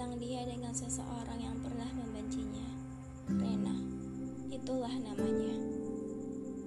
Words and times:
tentang 0.00 0.16
dia 0.16 0.48
dengan 0.48 0.72
seseorang 0.72 1.36
yang 1.44 1.60
pernah 1.60 1.84
membencinya. 1.92 2.64
Rena, 3.36 3.76
itulah 4.48 4.96
namanya. 4.96 5.60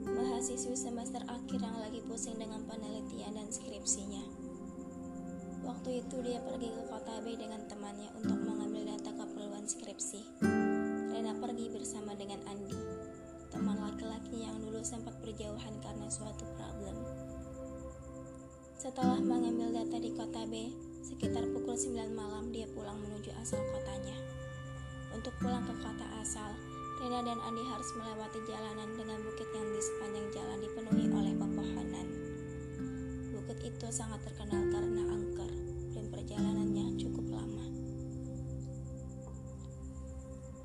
Mahasiswi 0.06 0.78
semester 0.78 1.18
akhir 1.26 1.58
yang 1.58 1.74
lagi 1.82 1.98
pusing 2.06 2.38
dengan 2.38 2.62
penelitian 2.70 3.34
dan 3.34 3.50
skripsinya. 3.50 4.22
Waktu 5.66 6.06
itu 6.06 6.22
dia 6.22 6.46
pergi 6.46 6.78
ke 6.78 6.86
kota 6.86 7.26
B 7.26 7.34
dengan 7.34 7.66
temannya 7.66 8.14
untuk 8.22 8.38
mengambil 8.38 8.94
data 8.94 9.10
keperluan 9.18 9.66
skripsi. 9.66 10.22
Rena 11.10 11.34
pergi 11.34 11.74
bersama 11.74 12.14
dengan 12.14 12.38
Andi, 12.46 12.78
teman 13.50 13.82
laki-laki 13.82 14.46
yang 14.46 14.62
dulu 14.62 14.86
sempat 14.86 15.18
berjauhan 15.26 15.74
karena 15.82 16.06
suatu 16.06 16.46
problem. 16.54 17.02
Setelah 18.78 19.18
mengambil 19.18 19.74
data 19.74 19.98
di 19.98 20.14
kota 20.14 20.46
B, 20.46 20.93
sekitar 21.04 21.44
pukul 21.52 21.76
9 21.76 22.16
malam 22.16 22.48
dia 22.56 22.64
pulang 22.72 22.96
menuju 22.96 23.36
asal 23.44 23.60
kotanya. 23.76 24.16
Untuk 25.12 25.36
pulang 25.44 25.68
ke 25.68 25.76
kota 25.84 26.08
asal, 26.24 26.56
Rena 27.04 27.20
dan 27.20 27.36
Andi 27.44 27.60
harus 27.68 27.92
melewati 28.00 28.40
jalanan 28.48 28.96
dengan 28.96 29.20
bukit 29.28 29.52
yang 29.52 29.68
di 29.68 29.82
sepanjang 29.84 30.28
jalan 30.32 30.58
dipenuhi 30.64 31.06
oleh 31.12 31.34
pepohonan. 31.36 32.08
Bukit 33.36 33.60
itu 33.68 33.88
sangat 33.92 34.24
terkenal 34.24 34.64
karena 34.72 35.04
angker 35.12 35.52
dan 35.92 36.06
perjalanannya 36.08 36.96
cukup 36.96 37.26
lama. 37.36 37.66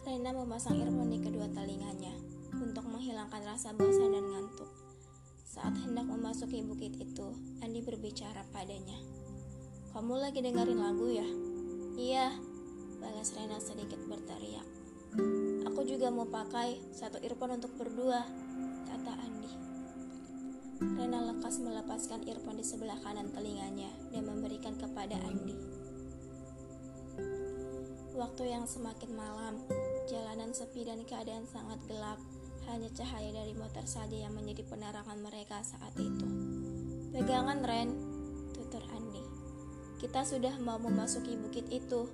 Rena 0.06 0.30
memasang 0.30 0.78
earphone 0.78 1.11
di 1.11 1.19
kedua 1.19 1.50
telinganya 1.50 2.14
untuk 2.55 2.86
menghilangkan 2.86 3.42
rasa 3.42 3.75
bosan 3.75 4.14
dan 4.14 4.23
ngantuk. 4.23 4.70
Saat 5.42 5.75
hendak 5.83 6.06
memasuki 6.06 6.62
bukit 6.62 6.95
itu, 6.95 7.34
Andi 7.59 7.83
berbicara 7.83 8.47
padanya. 8.55 9.17
Kamu 9.98 10.14
lagi 10.14 10.38
dengerin 10.38 10.78
lagu 10.78 11.10
ya? 11.10 11.27
Iya, 11.98 12.30
balas 13.02 13.34
Rena 13.34 13.58
sedikit 13.58 13.98
berteriak. 14.06 14.62
Aku 15.66 15.82
juga 15.82 16.06
mau 16.14 16.22
pakai 16.22 16.78
satu 16.94 17.18
earphone 17.18 17.58
untuk 17.58 17.74
berdua, 17.74 18.22
kata 18.86 19.12
Andi. 19.19 19.50
Rena 20.94 21.34
lekas 21.34 21.58
melepaskan 21.58 22.22
earphone 22.30 22.62
di 22.62 22.66
sebelah 22.70 22.94
kanan 23.02 23.34
telinganya 23.34 23.91
dan 24.14 24.22
memberikan 24.22 24.78
kepada 24.78 25.19
Andi. 25.19 25.58
Waktu 28.14 28.54
yang 28.54 28.70
semakin 28.70 29.19
malam, 29.19 29.66
jalanan 30.06 30.54
sepi 30.54 30.86
dan 30.86 31.02
keadaan 31.10 31.42
sangat 31.50 31.82
gelap 31.91 32.22
hanya 32.70 32.86
cahaya 32.94 33.34
dari 33.34 33.50
motor 33.58 33.82
saja 33.82 34.14
yang 34.14 34.30
menjadi 34.30 34.62
penerangan 34.62 35.19
mereka 35.19 35.58
saat 35.66 35.91
itu. 35.98 36.26
Pegangan, 37.10 37.66
Ren. 37.66 38.08
Kita 39.98 40.22
sudah 40.22 40.54
mau 40.62 40.78
memasuki 40.78 41.34
bukit 41.34 41.66
itu. 41.74 42.06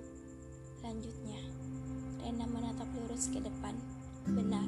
Lanjutnya, 0.81 1.37
Rena 2.17 2.49
menatap 2.49 2.89
lurus 2.97 3.29
ke 3.29 3.37
depan. 3.37 3.77
Benar, 4.25 4.65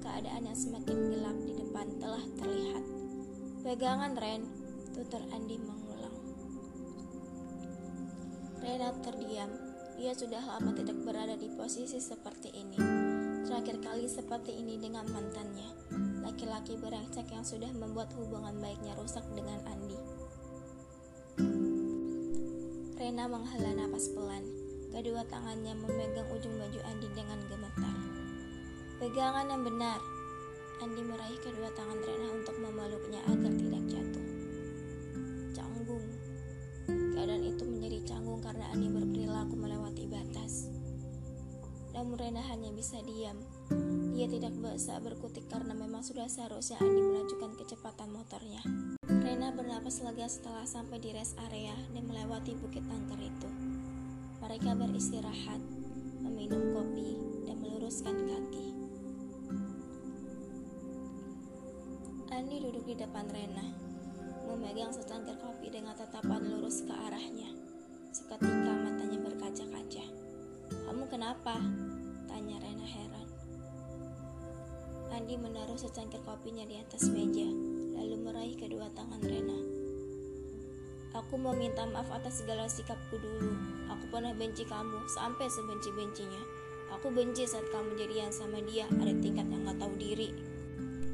keadaan 0.00 0.48
yang 0.48 0.56
semakin 0.56 1.12
gelap 1.12 1.36
di 1.44 1.52
depan 1.52 1.84
telah 2.00 2.24
terlihat. 2.40 2.84
Pegangan, 3.60 4.16
Ren, 4.16 4.48
tutur 4.96 5.20
Andi 5.36 5.60
mengulang. 5.60 6.16
Rena 8.64 8.88
terdiam. 9.04 9.52
Dia 10.00 10.16
sudah 10.16 10.40
lama 10.40 10.72
tidak 10.72 10.96
berada 11.04 11.36
di 11.36 11.52
posisi 11.52 12.00
seperti 12.00 12.56
ini. 12.56 12.80
Terakhir 13.44 13.84
kali 13.84 14.08
seperti 14.08 14.56
ini 14.56 14.80
dengan 14.80 15.04
mantannya, 15.12 15.76
laki-laki 16.24 16.80
berengsek 16.80 17.28
yang 17.28 17.44
sudah 17.44 17.68
membuat 17.76 18.12
hubungan 18.16 18.56
baiknya 18.64 18.96
rusak 18.96 19.24
dengan 19.36 19.60
Andi. 19.68 20.25
Rena 22.96 23.28
menghela 23.28 23.76
napas 23.76 24.08
pelan. 24.16 24.40
Kedua 24.88 25.20
tangannya 25.28 25.76
memegang 25.76 26.32
ujung 26.32 26.56
baju 26.56 26.80
Andi 26.88 27.08
dengan 27.12 27.36
gemetar. 27.44 27.96
Pegangan 28.96 29.52
yang 29.52 29.62
benar. 29.62 30.00
Andi 30.80 31.04
meraih 31.04 31.36
kedua 31.44 31.68
tangan 31.76 32.00
Rena 32.00 32.28
untuk 32.32 32.56
memeluknya 32.56 33.20
agar 33.28 33.52
tidak 33.52 33.84
jatuh. 33.84 34.26
Canggung. 35.52 36.06
Keadaan 36.88 37.44
itu 37.44 37.62
menjadi 37.68 37.98
canggung 38.08 38.40
karena 38.40 38.64
Andi 38.72 38.88
berperilaku 38.88 39.54
melewati 39.54 40.04
batas 40.08 40.72
namun 41.96 42.20
Rena 42.20 42.44
hanya 42.44 42.68
bisa 42.76 43.00
diam. 43.00 43.40
Dia 44.12 44.28
tidak 44.28 44.52
bisa 44.52 45.00
berkutik 45.00 45.48
karena 45.48 45.72
memang 45.72 46.04
sudah 46.04 46.28
seharusnya 46.28 46.76
Andi 46.76 47.00
melajukan 47.00 47.56
kecepatan 47.56 48.12
motornya. 48.12 48.60
Rena 49.26 49.50
bernapas 49.50 50.06
lega 50.06 50.30
setelah 50.30 50.62
sampai 50.62 51.02
di 51.02 51.10
rest 51.10 51.34
area 51.50 51.74
dan 51.90 52.06
melewati 52.06 52.54
bukit 52.62 52.86
angker 52.86 53.18
itu. 53.18 53.50
Mereka 54.38 54.78
beristirahat, 54.78 55.58
meminum 56.22 56.70
kopi, 56.70 57.18
dan 57.42 57.58
meluruskan 57.58 58.14
kaki. 58.14 58.66
Andi 62.30 62.56
duduk 62.70 62.86
di 62.86 62.94
depan 62.94 63.26
Rena, 63.34 63.66
memegang 64.46 64.94
secangkir 64.94 65.34
kopi 65.42 65.74
dengan 65.74 65.98
tatapan 65.98 66.46
lurus 66.46 66.86
ke 66.86 66.94
arahnya. 66.94 67.50
Seketika 68.14 68.78
matanya 68.78 69.18
berkaca-kaca. 69.26 70.06
Kamu 70.70 71.02
kenapa? 71.10 71.58
Tanya 72.30 72.62
Rena 72.62 72.86
heran. 72.86 73.28
Andi 75.10 75.34
menaruh 75.34 75.74
secangkir 75.74 76.22
kopinya 76.22 76.62
di 76.62 76.78
atas 76.78 77.10
meja, 77.10 77.65
tangan 78.96 79.20
Rena. 79.20 79.58
Aku 81.12 81.36
mau 81.36 81.52
minta 81.52 81.84
maaf 81.84 82.08
atas 82.08 82.40
segala 82.40 82.64
sikapku 82.64 83.20
dulu. 83.20 83.52
Aku 83.92 84.08
pernah 84.08 84.32
benci 84.32 84.64
kamu 84.64 85.04
sampai 85.12 85.46
sebenci-bencinya. 85.52 86.42
Aku 86.96 87.12
benci 87.12 87.44
saat 87.44 87.68
kamu 87.68 88.00
jadian 88.00 88.32
sama 88.32 88.64
dia, 88.64 88.88
ada 88.88 89.12
tingkat 89.20 89.44
yang 89.52 89.68
gak 89.68 89.76
tahu 89.76 89.94
diri. 90.00 90.32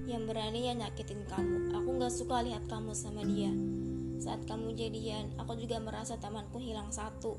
Yang 0.07 0.23
berani 0.31 0.71
ya 0.71 0.75
nyakitin 0.79 1.27
kamu. 1.27 1.75
Aku 1.83 1.89
gak 1.99 2.15
suka 2.15 2.47
lihat 2.47 2.65
kamu 2.71 2.95
sama 2.95 3.27
dia. 3.27 3.51
Saat 4.23 4.47
kamu 4.47 4.79
jadian, 4.79 5.35
aku 5.43 5.59
juga 5.59 5.83
merasa 5.83 6.15
tamanku 6.17 6.63
hilang 6.63 6.95
satu. 6.95 7.35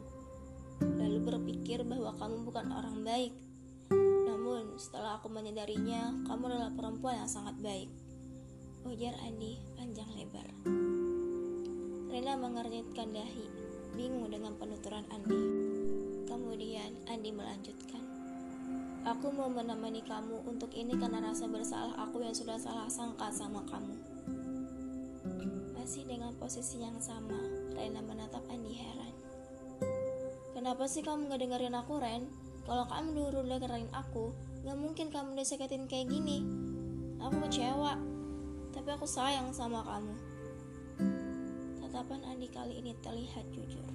Lalu 0.84 1.20
berpikir 1.24 1.88
bahwa 1.88 2.12
kamu 2.20 2.44
bukan 2.44 2.68
orang 2.76 3.00
baik 3.08 3.32
setelah 4.78 5.22
aku 5.22 5.30
menyadarinya, 5.30 6.26
kamu 6.26 6.50
adalah 6.50 6.72
perempuan 6.74 7.22
yang 7.24 7.30
sangat 7.30 7.56
baik. 7.62 7.90
Ujar 8.84 9.16
Andi 9.24 9.60
panjang 9.80 10.08
lebar. 10.16 10.48
Rena 12.12 12.36
mengernyitkan 12.36 13.16
dahi, 13.16 13.48
bingung 13.96 14.28
dengan 14.28 14.54
penuturan 14.60 15.08
Andi. 15.08 15.42
Kemudian 16.30 16.92
Andi 17.08 17.32
melanjutkan. 17.32 18.04
Aku 19.04 19.32
mau 19.32 19.52
menemani 19.52 20.04
kamu 20.04 20.48
untuk 20.48 20.72
ini 20.76 20.96
karena 20.96 21.24
rasa 21.24 21.48
bersalah 21.48 21.96
aku 22.00 22.24
yang 22.24 22.36
sudah 22.36 22.60
salah 22.60 22.88
sangka 22.92 23.32
sama 23.32 23.64
kamu. 23.68 23.96
Masih 25.76 26.04
dengan 26.04 26.36
posisi 26.40 26.84
yang 26.84 27.00
sama, 27.00 27.40
Rena 27.76 28.04
menatap 28.04 28.44
Andi 28.52 28.76
heran. 28.78 29.14
Kenapa 30.54 30.88
sih 30.88 31.04
kamu 31.04 31.32
gak 31.32 31.42
dengerin 31.44 31.76
aku, 31.76 32.00
Ren? 32.00 32.30
Kalau 32.64 32.88
kamu 32.88 33.16
dulu 33.16 33.44
dengerin 33.48 33.92
aku, 33.92 34.32
Gak 34.64 34.80
mungkin 34.80 35.12
kamu 35.12 35.36
disakitin 35.36 35.92
kayak 35.92 36.08
gini. 36.08 36.40
Aku 37.20 37.36
kecewa, 37.44 38.00
tapi 38.84 39.00
aku 39.00 39.08
sayang 39.08 39.48
sama 39.56 39.80
kamu. 39.80 40.12
Tatapan 41.80 42.20
Andi 42.28 42.52
kali 42.52 42.84
ini 42.84 42.92
terlihat 43.00 43.48
jujur. 43.56 43.88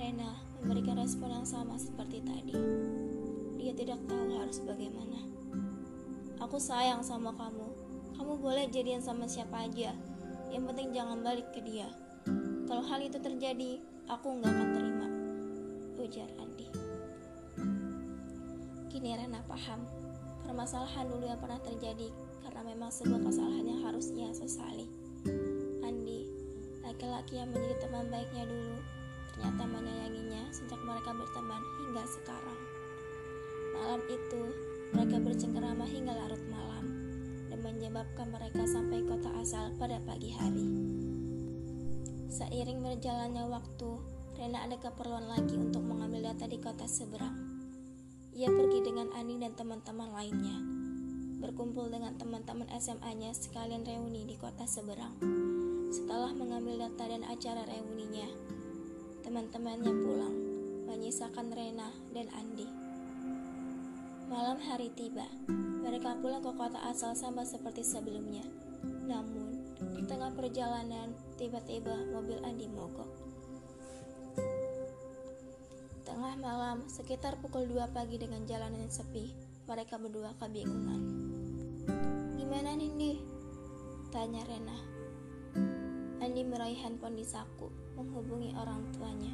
Rena 0.00 0.32
memberikan 0.64 0.96
respon 0.96 1.28
yang 1.28 1.44
sama 1.44 1.76
seperti 1.76 2.24
tadi. 2.24 2.56
Dia 3.60 3.76
tidak 3.76 4.00
tahu 4.08 4.40
harus 4.40 4.64
bagaimana. 4.64 5.28
Aku 6.40 6.56
sayang 6.56 7.04
sama 7.04 7.36
kamu. 7.36 7.68
Kamu 8.16 8.40
boleh 8.40 8.64
jadian 8.72 9.04
sama 9.04 9.28
siapa 9.28 9.68
aja. 9.68 9.92
Yang 10.48 10.64
penting 10.64 10.96
jangan 10.96 11.20
balik 11.20 11.52
ke 11.52 11.60
dia. 11.60 11.92
Kalau 12.64 12.80
hal 12.80 13.04
itu 13.04 13.20
terjadi, 13.20 13.76
aku 14.08 14.40
nggak 14.40 14.56
akan 14.56 14.68
terima. 14.72 15.08
Ujar 16.00 16.32
Andi. 16.40 16.72
Kini 18.88 19.20
Rena 19.20 19.44
paham 19.44 19.84
permasalahan 20.48 21.04
dulu 21.12 21.28
yang 21.28 21.36
pernah 21.36 21.60
terjadi 21.60 22.08
karena 22.46 22.62
memang 22.62 22.94
sebuah 22.94 23.26
kesalahan 23.26 23.66
yang 23.66 23.82
harus 23.82 24.14
ia 24.14 24.30
sesali. 24.30 24.86
Andi, 25.82 26.30
laki-laki 26.86 27.42
yang 27.42 27.50
menjadi 27.50 27.82
teman 27.82 28.06
baiknya 28.06 28.46
dulu, 28.46 28.78
ternyata 29.34 29.66
menyayanginya 29.66 30.42
sejak 30.54 30.78
mereka 30.78 31.10
berteman 31.10 31.62
hingga 31.82 32.06
sekarang. 32.06 32.60
Malam 33.74 34.02
itu, 34.06 34.42
mereka 34.94 35.16
bercengkerama 35.18 35.84
hingga 35.90 36.14
larut 36.14 36.44
malam 36.46 36.86
dan 37.50 37.58
menyebabkan 37.66 38.30
mereka 38.30 38.62
sampai 38.62 39.02
kota 39.02 39.30
asal 39.42 39.74
pada 39.74 39.98
pagi 40.06 40.30
hari. 40.30 40.66
Seiring 42.30 42.78
berjalannya 42.78 43.42
waktu, 43.50 43.90
Rena 44.38 44.62
ada 44.70 44.78
keperluan 44.78 45.26
lagi 45.26 45.58
untuk 45.58 45.82
mengambil 45.82 46.30
data 46.30 46.46
di 46.46 46.62
kota 46.62 46.86
seberang. 46.86 47.34
Ia 48.38 48.52
pergi 48.52 48.86
dengan 48.86 49.10
Ani 49.18 49.40
dan 49.42 49.56
teman-teman 49.58 50.14
lainnya. 50.14 50.75
Berkumpul 51.36 51.92
dengan 51.92 52.16
teman-teman 52.16 52.66
SMA-nya 52.80 53.36
sekalian 53.36 53.84
reuni 53.84 54.24
di 54.24 54.40
kota 54.40 54.64
seberang. 54.64 55.16
Setelah 55.92 56.32
mengambil 56.32 56.88
data 56.88 57.04
dan 57.06 57.22
acara 57.28 57.62
reuninya, 57.68 58.28
teman-temannya 59.22 59.92
pulang. 59.92 60.36
menyisakan 60.86 61.52
Rena 61.52 61.92
dan 62.16 62.26
Andi. 62.34 62.66
Malam 64.26 64.58
hari 64.58 64.90
tiba, 64.96 65.22
mereka 65.86 66.18
pulang 66.18 66.42
ke 66.42 66.50
kota 66.56 66.82
asal 66.88 67.14
sama 67.14 67.46
seperti 67.46 67.86
sebelumnya. 67.86 68.42
Namun, 68.82 69.76
di 69.94 70.02
tengah 70.02 70.34
perjalanan, 70.34 71.14
tiba-tiba 71.38 71.94
mobil 72.10 72.42
Andi 72.42 72.66
mogok. 72.66 73.06
Tengah 76.02 76.34
malam, 76.42 76.82
sekitar 76.90 77.38
pukul 77.38 77.70
2 77.70 77.92
pagi 77.94 78.18
dengan 78.18 78.42
jalanan 78.48 78.90
sepi, 78.90 79.30
mereka 79.70 80.00
berdua 80.00 80.34
kebingungan. 80.42 81.15
Gimana 82.56 82.72
Nindi? 82.72 83.20
Tanya 84.08 84.40
Rena. 84.48 84.80
Andi 86.24 86.40
meraih 86.40 86.80
handphone 86.80 87.20
di 87.20 87.26
saku, 87.28 87.68
menghubungi 88.00 88.56
orang 88.56 88.80
tuanya. 88.96 89.28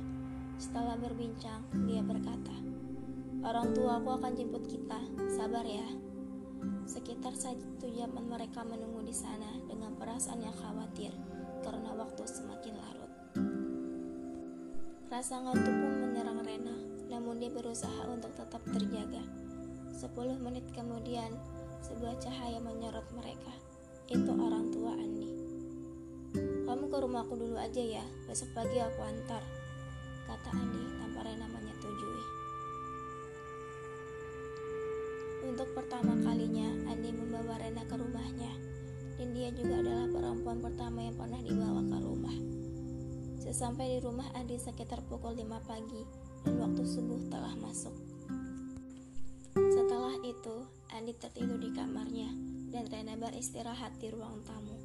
Setelah 0.58 0.98
berbincang, 0.98 1.62
dia 1.86 2.02
berkata, 2.02 2.50
Orang 3.46 3.78
tua 3.78 4.02
aku 4.02 4.18
akan 4.18 4.34
jemput 4.34 4.66
kita, 4.66 4.98
sabar 5.30 5.62
ya. 5.62 5.86
Sekitar 6.82 7.38
satu 7.38 7.86
jam 7.94 8.10
mereka 8.26 8.66
menunggu 8.66 9.06
di 9.06 9.14
sana 9.14 9.54
dengan 9.70 9.94
perasaan 9.94 10.42
yang 10.42 10.58
khawatir 10.58 11.14
karena 11.62 11.94
waktu 11.94 12.26
semakin 12.26 12.74
larut. 12.74 13.12
Rasa 15.14 15.46
ngantuk 15.46 15.70
pun 15.78 16.10
menyerang 16.10 16.42
Rena, 16.42 16.74
namun 17.06 17.38
dia 17.38 17.54
berusaha 17.54 18.02
untuk 18.10 18.34
tetap 18.34 18.66
terjaga. 18.66 19.22
Sepuluh 19.94 20.34
menit 20.42 20.66
kemudian, 20.74 21.30
sebuah 21.82 22.14
cahaya 22.22 22.62
menyorot 22.62 23.06
mereka. 23.12 23.50
Itu 24.06 24.30
orang 24.30 24.70
tua 24.70 24.94
Andi. 24.94 25.28
Kamu 26.64 26.88
ke 26.88 26.96
rumahku 27.02 27.34
dulu 27.36 27.58
aja 27.58 27.82
ya, 27.82 28.04
besok 28.24 28.54
pagi 28.56 28.78
aku 28.78 29.00
antar, 29.02 29.42
kata 30.24 30.50
Andi 30.54 30.82
tanpa 30.96 31.20
Rena 31.26 31.46
menyetujui. 31.50 32.24
Untuk 35.42 35.68
pertama 35.74 36.16
kalinya, 36.22 36.70
Andi 36.88 37.10
membawa 37.12 37.58
Rena 37.60 37.82
ke 37.84 37.94
rumahnya, 37.98 38.52
dan 39.18 39.28
dia 39.36 39.50
juga 39.52 39.82
adalah 39.82 40.06
perempuan 40.08 40.58
pertama 40.62 40.98
yang 41.04 41.16
pernah 41.18 41.40
dibawa 41.42 41.82
ke 41.84 41.98
rumah. 42.00 42.36
Sesampai 43.42 43.98
di 43.98 43.98
rumah 44.00 44.30
Andi 44.38 44.56
sekitar 44.56 45.02
pukul 45.10 45.34
5 45.34 45.60
pagi, 45.66 46.02
dan 46.46 46.62
waktu 46.62 46.82
subuh 46.86 47.20
telah 47.28 47.52
masuk. 47.58 47.92
Setelah 49.52 50.16
itu, 50.24 50.56
Andi 50.92 51.16
tertidur 51.16 51.56
di 51.56 51.72
kamarnya, 51.72 52.28
dan 52.68 52.84
Rena 52.92 53.16
beristirahat 53.16 53.96
di 53.96 54.12
ruang 54.12 54.44
tamu. 54.44 54.76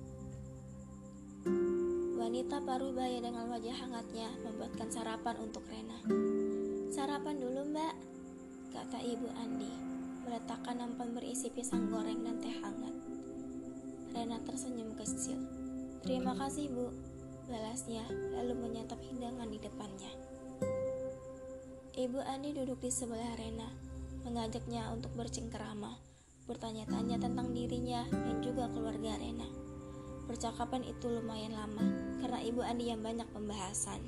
Wanita 2.15 2.63
paruh 2.63 2.95
baya 2.95 3.19
dengan 3.19 3.51
wajah 3.51 3.75
hangatnya 3.75 4.31
membuatkan 4.39 4.87
sarapan 4.87 5.35
untuk 5.43 5.67
Rena. 5.67 5.99
Sarapan 6.95 7.35
dulu 7.43 7.59
mbak, 7.75 7.91
kata 8.71 9.03
ibu 9.03 9.27
Andi 9.35 9.71
meletakkan 10.23 10.79
nampan 10.79 11.11
berisi 11.11 11.51
pisang 11.51 11.91
goreng 11.91 12.23
dan 12.23 12.39
teh 12.39 12.55
hangat. 12.55 12.95
Rena 14.15 14.39
tersenyum 14.47 14.95
kecil. 14.95 15.43
Terima 16.07 16.31
kasih 16.39 16.71
bu, 16.71 16.87
balasnya 17.51 18.07
lalu 18.31 18.55
menyantap 18.55 18.99
hidangan 19.03 19.51
di 19.51 19.59
depannya. 19.59 20.11
Ibu 21.99 22.19
Andi 22.23 22.55
duduk 22.55 22.79
di 22.79 22.91
sebelah 22.91 23.35
Rena, 23.35 23.86
mengajaknya 24.27 24.91
untuk 24.91 25.15
bercengkerama, 25.15 25.95
bertanya-tanya 26.51 27.15
tentang 27.15 27.55
dirinya 27.55 28.03
dan 28.11 28.43
juga 28.43 28.67
keluarga 28.75 29.15
Rena. 29.15 29.47
Percakapan 30.27 30.83
itu 30.83 31.07
lumayan 31.07 31.55
lama 31.55 31.87
karena 32.19 32.43
Ibu 32.43 32.59
Andi 32.59 32.91
yang 32.91 32.99
banyak 32.99 33.23
pembahasan. 33.31 34.03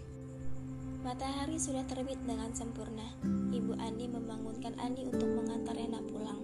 Matahari 1.00 1.56
sudah 1.56 1.88
terbit 1.88 2.20
dengan 2.28 2.52
sempurna. 2.52 3.08
Ibu 3.56 3.80
Andi 3.80 4.12
membangunkan 4.12 4.76
Andi 4.84 5.08
untuk 5.08 5.32
mengantar 5.32 5.80
Rena 5.80 6.04
pulang. 6.04 6.44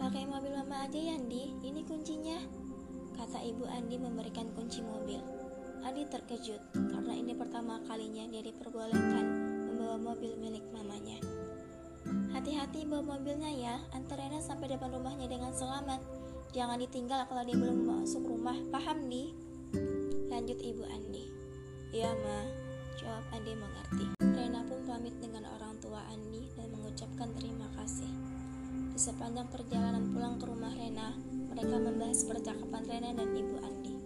Pakai 0.00 0.24
mobil 0.24 0.56
mama 0.56 0.88
aja 0.88 0.96
ya 0.96 1.20
Andi, 1.20 1.52
ini 1.60 1.84
kuncinya. 1.84 2.40
Kata 3.20 3.44
Ibu 3.44 3.68
Andi 3.68 4.00
memberikan 4.00 4.48
kunci 4.56 4.80
mobil. 4.80 5.20
Andi 5.84 6.08
terkejut 6.08 6.72
karena 6.72 7.12
ini 7.12 7.36
pertama 7.36 7.76
kalinya 7.84 8.24
dia 8.32 8.40
diperbolehkan 8.40 9.24
membawa 9.68 10.00
mobil 10.00 10.32
milik 10.40 10.64
mamanya. 10.72 11.37
Hati-hati 12.38 12.86
bawa 12.86 13.18
mobilnya 13.18 13.50
ya, 13.50 13.82
antar 13.90 14.14
Rena 14.14 14.38
sampai 14.38 14.70
depan 14.70 14.94
rumahnya 14.94 15.26
dengan 15.26 15.50
selamat. 15.50 15.98
Jangan 16.54 16.78
ditinggal 16.78 17.26
kalau 17.26 17.42
dia 17.42 17.58
belum 17.58 17.82
masuk 17.82 18.30
rumah, 18.30 18.54
paham 18.70 19.10
di? 19.10 19.34
Lanjut 20.30 20.54
Ibu 20.54 20.86
Andi. 20.86 21.34
Iya, 21.90 22.14
Ma. 22.14 22.46
Jawab 22.94 23.26
Andi 23.34 23.58
mengerti. 23.58 24.06
Rena 24.22 24.62
pun 24.70 24.78
pamit 24.86 25.18
dengan 25.18 25.50
orang 25.50 25.82
tua 25.82 25.98
Andi 26.14 26.46
dan 26.54 26.70
mengucapkan 26.78 27.26
terima 27.34 27.66
kasih. 27.74 28.06
Di 28.94 29.00
sepanjang 29.02 29.50
perjalanan 29.50 30.14
pulang 30.14 30.38
ke 30.38 30.46
rumah 30.46 30.70
Rena, 30.78 31.18
mereka 31.50 31.74
membahas 31.74 32.22
percakapan 32.22 32.86
Rena 32.86 33.18
dan 33.18 33.34
ibu 33.34 33.58
Andi. 33.66 33.98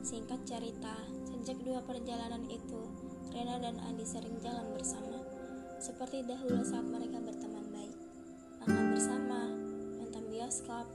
Singkat 0.00 0.40
cerita, 0.48 0.96
sejak 1.28 1.60
dua 1.60 1.84
perjalanan 1.84 2.48
itu, 2.48 2.80
Rena 3.28 3.60
dan 3.60 3.76
Andi 3.84 4.08
sering 4.08 4.40
jalan 4.40 4.72
bersama, 4.72 5.20
seperti 5.82 6.22
dahulu 6.22 6.62
saat 6.62 6.86
mereka 6.86 7.18
berteman 7.18 7.41
nonton 10.52 10.68
bioskop, 10.68 10.86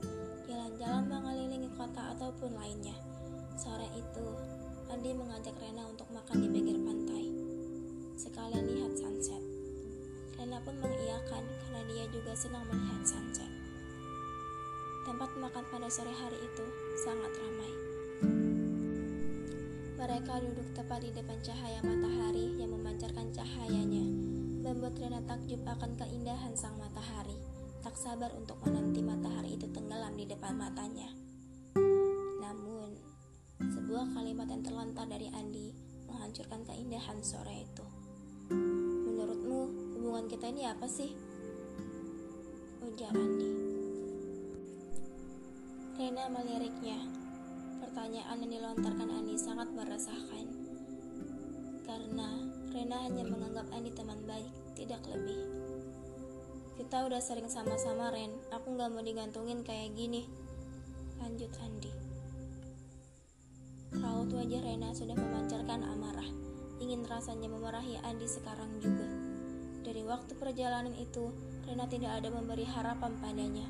jalan-jalan 0.46 1.04
mengelilingi 1.10 1.66
kota 1.74 2.14
ataupun 2.14 2.54
lainnya. 2.54 2.94
Sore 3.58 3.90
itu, 3.90 4.26
Andi 4.86 5.10
mengajak 5.10 5.58
Rena 5.58 5.82
untuk 5.90 6.06
makan 6.14 6.46
di 6.46 6.48
pinggir 6.54 6.78
pantai. 6.78 7.26
Sekalian 8.14 8.70
lihat 8.70 8.94
sunset. 8.94 9.42
Rena 10.38 10.62
pun 10.62 10.78
mengiyakan 10.78 11.42
karena 11.42 11.80
dia 11.90 12.06
juga 12.14 12.38
senang 12.38 12.70
melihat 12.70 13.02
sunset. 13.02 13.50
Tempat 15.02 15.30
makan 15.34 15.64
pada 15.74 15.90
sore 15.90 16.14
hari 16.14 16.38
itu 16.38 16.64
sangat 17.02 17.34
ramai. 17.42 17.72
Mereka 19.98 20.34
duduk 20.38 20.68
tepat 20.78 21.02
di 21.02 21.10
depan 21.10 21.38
cahaya 21.42 21.82
matahari 21.82 22.54
yang 22.62 22.70
memancarkan 22.78 23.34
cahayanya, 23.34 24.06
membuat 24.62 24.94
Rena 25.02 25.18
takjub 25.26 25.66
akan 25.66 25.98
keindahan 25.98 26.54
sang 26.54 26.78
matahari. 26.78 27.37
Tak 27.88 27.96
sabar 27.96 28.28
untuk 28.36 28.60
menanti 28.68 29.00
matahari 29.00 29.56
itu 29.56 29.64
tenggelam 29.72 30.12
di 30.12 30.28
depan 30.28 30.52
matanya. 30.60 31.08
Sebuah 33.64 34.12
kalimat 34.12 34.44
yang 34.44 34.60
terlontar 34.60 35.08
dari 35.08 35.32
Andi 35.32 35.72
menghancurkan 36.04 36.68
keindahan 36.68 37.16
sore 37.24 37.64
itu. 37.64 37.86
Menurutmu, 38.52 39.60
hubungan 39.96 40.28
kita 40.28 40.52
ini 40.52 40.68
apa 40.68 40.84
sih? 40.84 41.16
Ujar 42.84 43.08
Andi. 43.16 43.52
Rena 45.96 46.28
meliriknya. 46.28 47.00
Pertanyaan 47.88 48.36
yang 48.44 48.52
dilontarkan 48.52 49.08
Andi 49.08 49.40
sangat 49.40 49.72
meresahkan. 49.72 50.44
Karena 51.88 52.36
Rena 52.68 52.96
hanya 53.08 53.24
menganggap 53.24 53.64
Andi 53.72 53.96
teman 53.96 54.20
baik, 54.28 54.52
tidak 54.76 55.00
lebih. 55.08 55.67
Kita 56.78 57.02
udah 57.10 57.18
sering 57.18 57.50
sama-sama, 57.50 58.14
Ren. 58.14 58.30
Aku 58.54 58.78
gak 58.78 58.94
mau 58.94 59.02
digantungin 59.02 59.66
kayak 59.66 59.98
gini. 59.98 60.30
Lanjut 61.18 61.50
Andi. 61.58 61.90
Raut 63.98 64.30
wajah 64.30 64.62
Rena 64.62 64.94
sudah 64.94 65.18
memancarkan 65.18 65.82
amarah. 65.82 66.30
Ingin 66.78 67.02
rasanya 67.02 67.50
memarahi 67.50 67.98
Andi 68.06 68.30
sekarang 68.30 68.78
juga. 68.78 69.10
Dari 69.82 70.06
waktu 70.06 70.38
perjalanan 70.38 70.94
itu, 70.94 71.34
Rena 71.66 71.90
tidak 71.90 72.22
ada 72.22 72.30
memberi 72.30 72.62
harapan 72.62 73.10
padanya. 73.18 73.66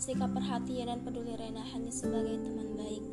Sikap 0.00 0.32
perhatian 0.32 0.88
dan 0.88 1.04
peduli 1.04 1.36
Rena 1.36 1.60
hanya 1.60 1.92
sebagai 1.92 2.40
teman 2.40 2.72
baik. 2.72 3.04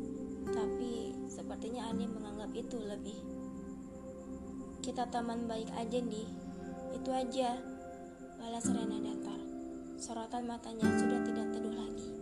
Tapi, 0.56 1.20
sepertinya 1.28 1.92
Andi 1.92 2.08
menganggap 2.08 2.48
itu 2.56 2.80
lebih. 2.80 3.20
Kita 4.80 5.04
teman 5.12 5.44
baik 5.44 5.68
aja, 5.76 6.00
Di. 6.00 6.24
Itu 6.96 7.12
aja. 7.12 7.73
Balas 8.44 8.68
Rena 8.68 9.00
datar. 9.00 9.40
Sorotan 9.96 10.44
matanya 10.44 10.84
sudah 11.00 11.16
tidak 11.24 11.48
teduh 11.56 11.80
lagi. 11.80 12.12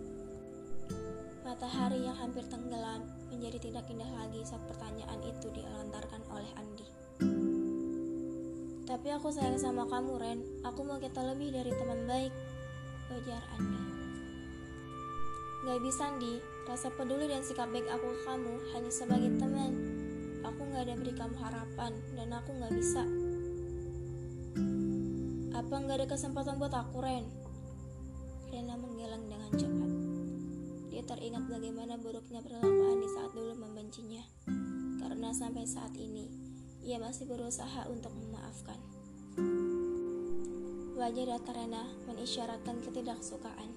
Matahari 1.42 2.06
yang 2.06 2.14
hampir 2.14 2.46
tenggelam 2.46 3.02
menjadi 3.26 3.58
tidak 3.58 3.90
indah 3.90 4.06
lagi 4.14 4.38
saat 4.46 4.62
pertanyaan 4.70 5.18
itu 5.18 5.50
dilontarkan 5.50 6.22
oleh 6.30 6.46
Andi. 6.54 6.86
Tapi 8.86 9.08
aku 9.10 9.34
sayang 9.34 9.58
sama 9.58 9.82
kamu, 9.90 10.14
Ren. 10.22 10.38
Aku 10.62 10.86
mau 10.86 11.02
kita 11.02 11.26
lebih 11.26 11.50
dari 11.50 11.74
teman 11.74 12.06
baik. 12.06 12.30
Ujar 13.18 13.42
Andi. 13.58 13.82
Gak 15.66 15.78
bisa, 15.82 16.06
Andi. 16.06 16.38
Rasa 16.70 16.86
peduli 16.94 17.26
dan 17.26 17.42
sikap 17.42 17.66
baik 17.74 17.90
aku 17.90 18.06
ke 18.14 18.20
kamu 18.30 18.54
hanya 18.78 18.92
sebagai 18.94 19.42
teman. 19.42 19.74
Aku 20.46 20.70
gak 20.70 20.86
ada 20.86 20.94
beri 20.94 21.18
kamu 21.18 21.34
harapan, 21.34 21.98
dan 22.14 22.30
aku 22.30 22.54
gak 22.62 22.78
bisa. 22.78 23.02
Apa 25.52 25.84
gak 25.84 26.00
ada 26.00 26.08
kesempatan 26.08 26.56
buat 26.56 26.72
aku, 26.72 27.04
Ren? 27.04 27.28
Rena 28.48 28.72
menggeleng 28.72 29.28
dengan 29.28 29.52
cepat. 29.52 29.90
Dia 30.88 31.04
teringat 31.04 31.44
bagaimana 31.44 32.00
buruknya 32.00 32.40
perlakuan 32.40 33.04
di 33.04 33.08
saat 33.12 33.36
dulu 33.36 33.52
membencinya. 33.60 34.24
Karena 35.04 35.28
sampai 35.36 35.68
saat 35.68 35.92
ini, 35.92 36.32
ia 36.80 36.96
masih 36.96 37.28
berusaha 37.28 37.84
untuk 37.92 38.16
memaafkan. 38.16 38.80
Wajah 40.96 41.36
datar 41.36 41.52
Rena 41.52 41.84
mengisyaratkan 42.08 42.80
ketidaksukaan. 42.88 43.70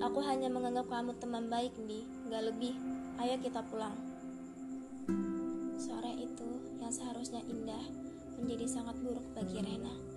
Aku 0.00 0.24
hanya 0.24 0.48
menganggap 0.48 0.88
kamu 0.88 1.12
teman 1.20 1.52
baik, 1.52 1.76
Di. 1.84 2.08
Gak 2.32 2.40
lebih. 2.40 2.72
Ayo 3.20 3.36
kita 3.44 3.60
pulang. 3.68 4.00
Sore 5.76 6.16
itu 6.16 6.48
yang 6.80 6.88
seharusnya 6.88 7.44
indah 7.44 7.84
menjadi 8.40 8.64
sangat 8.64 8.96
buruk 9.04 9.28
bagi 9.36 9.60
Rena. 9.60 10.15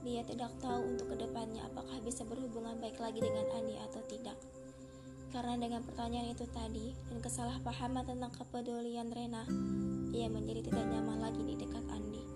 Dia 0.00 0.24
tidak 0.24 0.48
tahu 0.64 0.96
untuk 0.96 1.12
ke 1.12 1.16
depannya 1.20 1.60
apakah 1.68 2.00
bisa 2.00 2.24
berhubungan 2.24 2.80
baik 2.80 2.96
lagi 2.96 3.20
dengan 3.20 3.44
Andi 3.52 3.76
atau 3.76 4.00
tidak. 4.08 4.38
Karena 5.30 5.60
dengan 5.60 5.84
pertanyaan 5.84 6.32
itu 6.32 6.48
tadi 6.50 6.96
dan 7.12 7.20
kesalahpahaman 7.20 8.08
tentang 8.08 8.32
kepedulian 8.34 9.12
Rena, 9.12 9.44
ia 10.10 10.26
menjadi 10.26 10.72
tidak 10.72 10.86
nyaman 10.88 11.20
lagi 11.20 11.42
di 11.44 11.54
dekat 11.54 11.84
Andi. 11.92 12.29